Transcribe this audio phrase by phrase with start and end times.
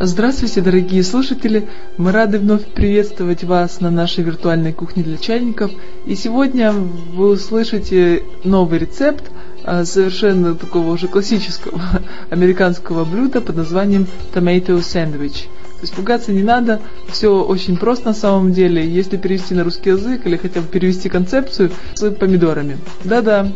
[0.00, 1.66] Здравствуйте, дорогие слушатели!
[1.96, 5.72] Мы рады вновь приветствовать вас на нашей виртуальной кухне для чайников.
[6.06, 9.24] И сегодня вы услышите новый рецепт
[9.64, 11.82] а, совершенно такого уже классического
[12.30, 15.46] американского блюда под названием Tomato Sandwich.
[15.78, 18.88] То есть пугаться не надо, все очень просто на самом деле.
[18.88, 22.78] Если перевести на русский язык или хотя бы перевести концепцию с помидорами.
[23.02, 23.52] Да-да,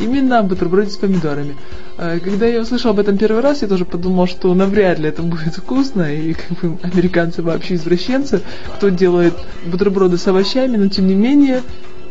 [0.00, 1.54] именно бутерброды с помидорами.
[1.96, 5.22] Э, когда я услышал об этом первый раз, я тоже подумал, что навряд ли это
[5.22, 8.42] будет вкусно, и как бы американцы вообще извращенцы,
[8.76, 9.34] кто делает
[9.66, 11.62] бутерброды с овощами, но тем не менее,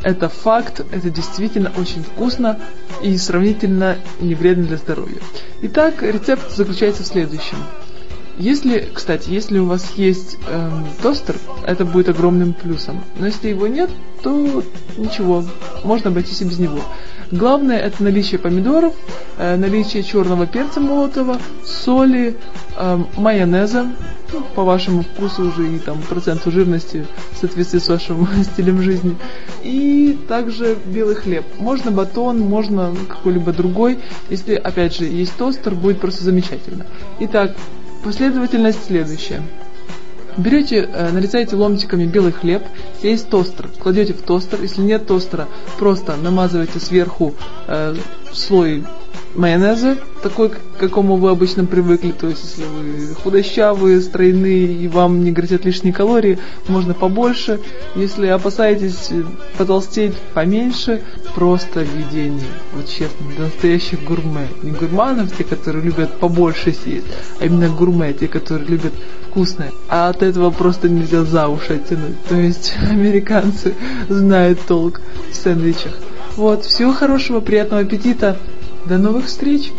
[0.04, 2.60] это факт, это действительно очень вкусно
[3.02, 5.20] и сравнительно не вредно для здоровья.
[5.62, 7.58] Итак, рецепт заключается в следующем.
[8.38, 11.36] Если, кстати, если у вас есть эм, тостер,
[11.68, 13.04] это будет огромным плюсом.
[13.18, 13.92] Но если его нет,
[14.24, 14.64] то
[14.98, 15.46] ничего,
[15.84, 16.80] можно обойтись и без него.
[17.34, 18.94] Главное это наличие помидоров,
[19.40, 22.38] э, наличие черного перца молотого, соли,
[22.78, 23.88] э, майонеза,
[24.32, 29.16] ну, по вашему вкусу уже и там проценту жирности в соответствии с вашим стилем жизни.
[29.64, 31.44] И также белый хлеб.
[31.58, 33.98] Можно батон, можно какой-либо другой.
[34.30, 36.86] Если, опять же, есть тостер, будет просто замечательно.
[37.20, 37.56] Итак,
[38.04, 39.42] Последовательность следующая.
[40.38, 42.64] Берете, э, нарезаете ломтиками белый хлеб,
[43.02, 47.36] есть тостер, кладете в тостер, если нет тостера, просто намазываете сверху
[47.68, 47.96] э,
[48.32, 48.84] слой
[49.36, 55.24] майонеза, такой, к какому вы обычно привыкли, то есть если вы худощавые, стройные и вам
[55.24, 57.60] не грозят лишние калории, можно побольше,
[57.96, 59.10] если опасаетесь
[59.58, 61.02] потолстеть поменьше,
[61.36, 67.08] просто видение, вот честно, для настоящих гурме, не гурманов, те, которые любят побольше съесть,
[67.40, 68.94] а именно гурме, те, которые любят
[69.30, 73.74] вкусное, а от этого просто нельзя за уши оттянуть, то есть американцы
[74.10, 75.94] знают толк в сэндвичах.
[76.36, 78.38] Вот, всего хорошего, приятного аппетита,
[78.86, 79.72] до новых встреч!